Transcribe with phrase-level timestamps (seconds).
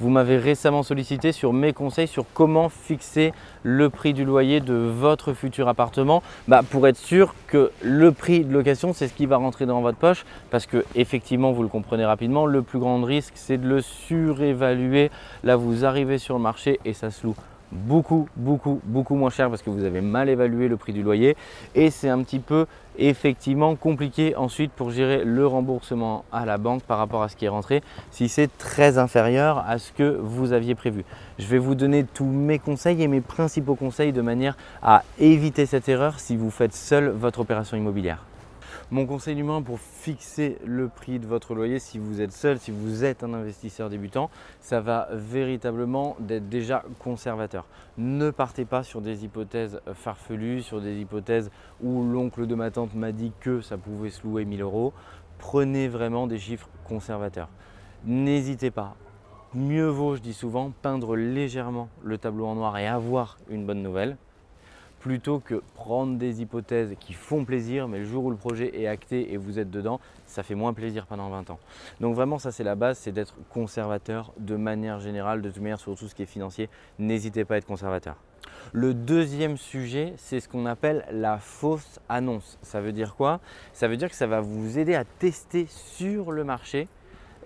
[0.00, 4.72] Vous m'avez récemment sollicité sur mes conseils sur comment fixer le prix du loyer de
[4.72, 6.22] votre futur appartement.
[6.48, 9.82] Bah, pour être sûr que le prix de location c'est ce qui va rentrer dans
[9.82, 13.68] votre poche parce que effectivement vous le comprenez rapidement le plus grand risque c'est de
[13.68, 15.10] le surévaluer.
[15.44, 17.36] Là vous arrivez sur le marché et ça se loue
[17.72, 21.36] beaucoup, beaucoup, beaucoup moins cher parce que vous avez mal évalué le prix du loyer
[21.74, 22.66] et c'est un petit peu
[22.98, 27.44] effectivement compliqué ensuite pour gérer le remboursement à la banque par rapport à ce qui
[27.44, 31.04] est rentré si c'est très inférieur à ce que vous aviez prévu.
[31.38, 35.66] Je vais vous donner tous mes conseils et mes principaux conseils de manière à éviter
[35.66, 38.29] cette erreur si vous faites seul votre opération immobilière.
[38.92, 42.72] Mon conseil un pour fixer le prix de votre loyer si vous êtes seul, si
[42.72, 47.66] vous êtes un investisseur débutant, ça va véritablement d'être déjà conservateur.
[47.98, 52.92] Ne partez pas sur des hypothèses farfelues, sur des hypothèses où l'oncle de ma tante
[52.96, 54.92] m'a dit que ça pouvait se louer 1000 euros.
[55.38, 57.48] Prenez vraiment des chiffres conservateurs.
[58.04, 58.96] N'hésitez pas.
[59.54, 63.84] Mieux vaut, je dis souvent, peindre légèrement le tableau en noir et avoir une bonne
[63.84, 64.16] nouvelle
[65.00, 68.86] plutôt que prendre des hypothèses qui font plaisir, mais le jour où le projet est
[68.86, 71.58] acté et vous êtes dedans, ça fait moins plaisir pendant 20 ans.
[72.00, 75.80] Donc vraiment, ça c'est la base, c'est d'être conservateur de manière générale, de toute manière
[75.80, 78.16] sur tout ce qui est financier, n'hésitez pas à être conservateur.
[78.72, 82.58] Le deuxième sujet, c'est ce qu'on appelle la fausse annonce.
[82.62, 83.40] Ça veut dire quoi?
[83.72, 86.88] Ça veut dire que ça va vous aider à tester sur le marché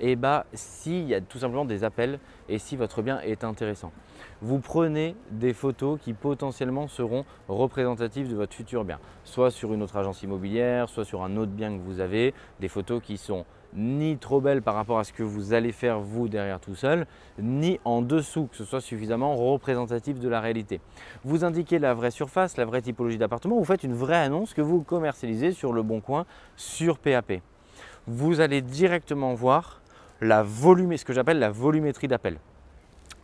[0.00, 3.92] et bah, s'il y a tout simplement des appels et si votre bien est intéressant.
[4.42, 9.82] Vous prenez des photos qui potentiellement seront représentatives de votre futur bien, soit sur une
[9.82, 13.44] autre agence immobilière, soit sur un autre bien que vous avez, des photos qui sont
[13.76, 17.06] ni trop belles par rapport à ce que vous allez faire vous derrière tout seul,
[17.38, 20.80] ni en dessous, que ce soit suffisamment représentatif de la réalité.
[21.24, 24.62] Vous indiquez la vraie surface, la vraie typologie d'appartement, vous faites une vraie annonce que
[24.62, 26.24] vous commercialisez sur le bon coin
[26.56, 27.40] sur PAP.
[28.06, 29.80] Vous allez directement voir
[30.24, 32.38] la ce que j'appelle la volumétrie d'appel.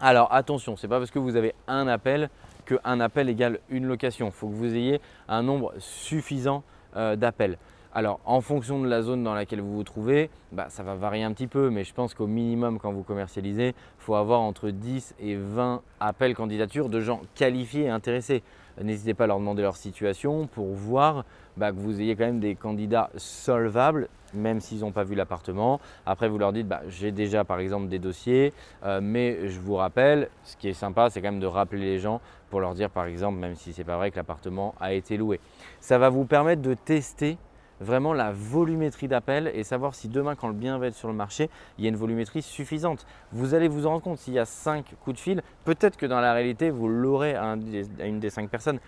[0.00, 2.28] Alors attention, ce n'est pas parce que vous avez un appel
[2.66, 4.26] qu'un appel égale une location.
[4.26, 6.62] Il faut que vous ayez un nombre suffisant
[6.96, 7.56] euh, d'appels.
[7.94, 11.24] Alors en fonction de la zone dans laquelle vous vous trouvez, bah, ça va varier
[11.24, 14.70] un petit peu, mais je pense qu'au minimum quand vous commercialisez, il faut avoir entre
[14.70, 18.42] 10 et 20 appels candidatures de gens qualifiés et intéressés.
[18.82, 21.24] N'hésitez pas à leur demander leur situation pour voir
[21.56, 25.80] bah, que vous ayez quand même des candidats solvables, même s'ils n'ont pas vu l'appartement.
[26.06, 28.52] Après, vous leur dites, bah, j'ai déjà par exemple des dossiers,
[28.84, 31.98] euh, mais je vous rappelle, ce qui est sympa, c'est quand même de rappeler les
[31.98, 34.92] gens pour leur dire par exemple, même si ce n'est pas vrai que l'appartement a
[34.92, 35.40] été loué.
[35.80, 37.38] Ça va vous permettre de tester
[37.80, 41.14] vraiment la volumétrie d'appels et savoir si demain, quand le bien va être sur le
[41.14, 43.06] marché, il y a une volumétrie suffisante.
[43.32, 46.06] Vous allez vous en rendre compte, s'il y a 5 coups de fil, peut-être que
[46.06, 47.56] dans la réalité, vous l'aurez à,
[48.04, 48.80] une des 5 personnes.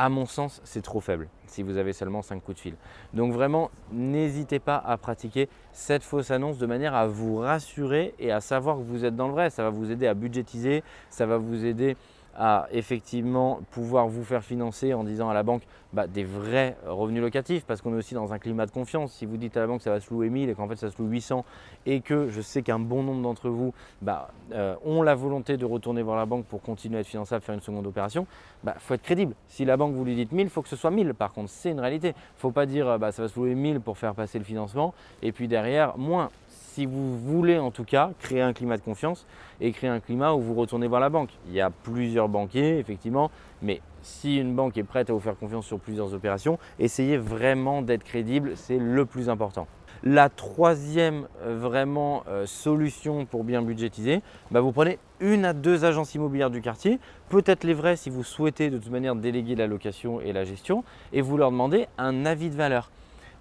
[0.00, 2.74] À mon sens, c'est trop faible si vous avez seulement 5 coups de fil.
[3.14, 8.30] Donc vraiment, n'hésitez pas à pratiquer cette fausse annonce de manière à vous rassurer et
[8.30, 9.50] à savoir que vous êtes dans le vrai.
[9.50, 11.96] Ça va vous aider à budgétiser, ça va vous aider
[12.38, 15.62] à effectivement pouvoir vous faire financer en disant à la banque
[15.92, 19.12] bah, des vrais revenus locatifs parce qu'on est aussi dans un climat de confiance.
[19.12, 20.76] Si vous dites à la banque que ça va se louer 1000 et qu'en fait
[20.76, 21.44] ça se loue 800
[21.86, 25.64] et que je sais qu'un bon nombre d'entre vous bah, euh, ont la volonté de
[25.64, 28.26] retourner voir la banque pour continuer à être finançable, faire une seconde opération,
[28.62, 29.34] il bah, faut être crédible.
[29.48, 31.50] Si la banque vous lui dites 1000, il faut que ce soit 1000 par contre,
[31.50, 32.08] c'est une réalité.
[32.08, 34.44] Il ne faut pas dire bah, ça va se louer 1000 pour faire passer le
[34.44, 36.30] financement et puis derrière moins
[36.78, 39.26] si vous voulez en tout cas créer un climat de confiance
[39.60, 41.30] et créer un climat où vous retournez voir la banque.
[41.48, 45.36] Il y a plusieurs banquiers, effectivement, mais si une banque est prête à vous faire
[45.36, 49.66] confiance sur plusieurs opérations, essayez vraiment d'être crédible, c'est le plus important.
[50.04, 54.22] La troisième euh, vraiment euh, solution pour bien budgétiser,
[54.52, 58.22] bah, vous prenez une à deux agences immobilières du quartier, peut-être les vraies si vous
[58.22, 62.24] souhaitez de toute manière déléguer la location et la gestion, et vous leur demandez un
[62.24, 62.92] avis de valeur.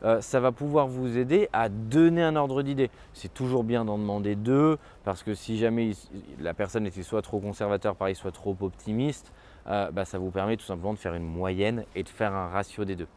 [0.03, 2.89] Euh, ça va pouvoir vous aider à donner un ordre d'idée.
[3.13, 5.91] C'est toujours bien d'en demander deux parce que si jamais
[6.39, 9.31] la personne était soit trop conservateur, pareil, soit trop optimiste,
[9.67, 12.47] euh, bah, ça vous permet tout simplement de faire une moyenne et de faire un
[12.47, 13.07] ratio des deux.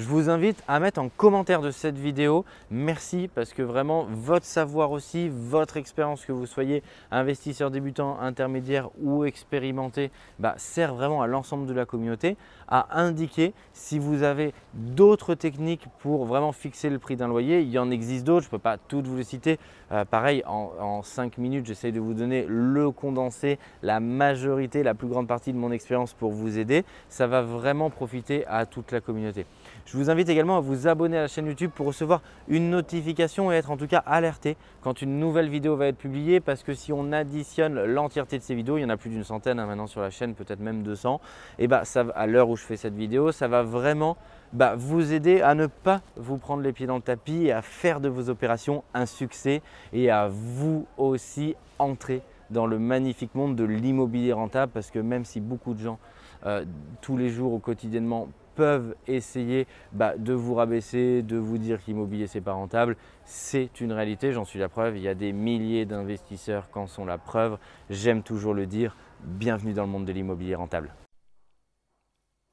[0.00, 4.46] Je vous invite à mettre en commentaire de cette vidéo merci parce que vraiment votre
[4.46, 11.20] savoir aussi, votre expérience que vous soyez investisseur débutant, intermédiaire ou expérimenté bah, sert vraiment
[11.20, 16.88] à l'ensemble de la communauté à indiquer si vous avez d'autres techniques pour vraiment fixer
[16.88, 17.60] le prix d'un loyer.
[17.60, 19.58] Il y en existe d'autres, je ne peux pas toutes vous les citer.
[19.92, 24.94] Euh, pareil, en, en 5 minutes, j'essaie de vous donner le condensé, la majorité, la
[24.94, 26.84] plus grande partie de mon expérience pour vous aider.
[27.10, 29.44] Ça va vraiment profiter à toute la communauté.
[29.90, 33.50] Je vous invite également à vous abonner à la chaîne YouTube pour recevoir une notification
[33.50, 36.74] et être en tout cas alerté quand une nouvelle vidéo va être publiée parce que
[36.74, 39.66] si on additionne l'entièreté de ces vidéos, il y en a plus d'une centaine hein,
[39.66, 41.20] maintenant sur la chaîne, peut-être même 200,
[41.58, 41.82] et bah
[42.14, 44.16] à l'heure où je fais cette vidéo, ça va vraiment
[44.52, 47.60] bah, vous aider à ne pas vous prendre les pieds dans le tapis et à
[47.60, 49.60] faire de vos opérations un succès
[49.92, 55.24] et à vous aussi entrer dans le magnifique monde de l'immobilier rentable parce que même
[55.24, 55.98] si beaucoup de gens
[56.46, 56.64] euh,
[57.00, 58.28] tous les jours ou quotidiennement
[58.60, 63.90] peuvent essayer bah, de vous rabaisser, de vous dire qu'immobilier c'est pas rentable, c'est une
[63.90, 67.16] réalité, j'en suis la preuve, il y a des milliers d'investisseurs qui en sont la
[67.16, 67.56] preuve,
[67.88, 70.92] j'aime toujours le dire, bienvenue dans le monde de l'immobilier rentable.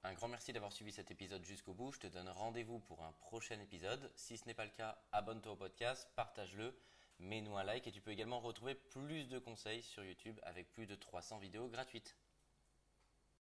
[0.06, 1.92] Un grand merci d'avoir suivi cet épisode jusqu'au bout.
[1.92, 4.10] Je te donne rendez-vous pour un prochain épisode.
[4.16, 6.74] Si ce n'est pas le cas, abonne-toi au podcast, partage-le,
[7.20, 10.86] mets-nous un like et tu peux également retrouver plus de conseils sur YouTube avec plus
[10.86, 12.16] de 300 vidéos gratuites.